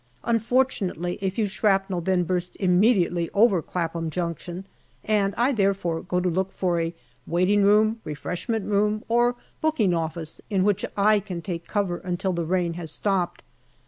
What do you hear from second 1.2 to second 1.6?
a few